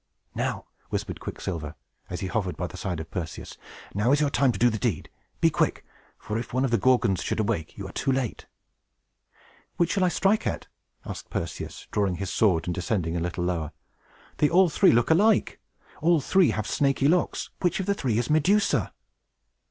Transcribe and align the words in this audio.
"Now," 0.33 0.65
whispered 0.89 1.19
Quicksilver, 1.19 1.75
as 2.09 2.21
he 2.21 2.25
hovered 2.27 2.57
by 2.57 2.65
the 2.65 2.75
side 2.75 2.99
of 2.99 3.11
Perseus, 3.11 3.55
"now 3.93 4.11
is 4.11 4.19
your 4.19 4.31
time 4.31 4.51
to 4.51 4.57
do 4.57 4.71
the 4.71 4.79
deed! 4.79 5.11
Be 5.41 5.51
quick; 5.51 5.85
for, 6.17 6.39
if 6.39 6.51
one 6.53 6.65
of 6.65 6.71
the 6.71 6.79
Gorgons 6.79 7.21
should 7.21 7.39
awake, 7.39 7.77
you 7.77 7.87
are 7.87 7.91
too 7.91 8.11
late!" 8.11 8.47
"Which 9.77 9.91
shall 9.91 10.03
I 10.03 10.07
strike 10.07 10.47
at?" 10.47 10.65
asked 11.05 11.29
Perseus, 11.29 11.87
drawing 11.91 12.15
his 12.15 12.31
sword 12.33 12.65
and 12.67 12.73
descending 12.73 13.15
a 13.15 13.19
little 13.19 13.43
lower. 13.43 13.73
"They 14.37 14.49
all 14.49 14.69
three 14.69 14.91
look 14.91 15.11
alike. 15.11 15.59
All 16.01 16.19
three 16.19 16.49
have 16.49 16.65
snaky 16.65 17.07
locks. 17.07 17.51
Which 17.59 17.79
of 17.79 17.85
the 17.85 17.93
three 17.93 18.17
is 18.17 18.27
Medusa?" 18.27 18.93